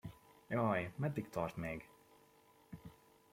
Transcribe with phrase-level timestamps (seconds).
[0.49, 1.89] Jaj, meddig tart még?